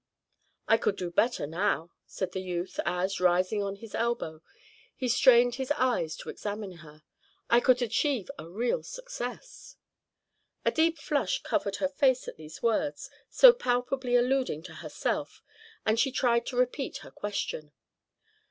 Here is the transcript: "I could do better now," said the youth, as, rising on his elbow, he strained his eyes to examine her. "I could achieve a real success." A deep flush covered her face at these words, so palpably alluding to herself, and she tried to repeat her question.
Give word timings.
"I 0.67 0.77
could 0.77 0.95
do 0.95 1.11
better 1.11 1.45
now," 1.45 1.91
said 2.07 2.31
the 2.31 2.41
youth, 2.41 2.79
as, 2.85 3.19
rising 3.19 3.61
on 3.61 3.75
his 3.75 3.93
elbow, 3.93 4.41
he 4.95 5.07
strained 5.07 5.53
his 5.61 5.71
eyes 5.77 6.15
to 6.15 6.29
examine 6.29 6.77
her. 6.77 7.03
"I 7.51 7.59
could 7.59 7.83
achieve 7.83 8.31
a 8.39 8.49
real 8.49 8.81
success." 8.81 9.77
A 10.65 10.71
deep 10.71 10.97
flush 10.97 11.43
covered 11.43 11.75
her 11.75 11.87
face 11.87 12.27
at 12.27 12.35
these 12.35 12.63
words, 12.63 13.11
so 13.29 13.53
palpably 13.53 14.15
alluding 14.15 14.63
to 14.63 14.73
herself, 14.73 15.43
and 15.85 15.99
she 15.99 16.11
tried 16.11 16.47
to 16.47 16.57
repeat 16.57 16.97
her 17.05 17.11
question. 17.11 17.71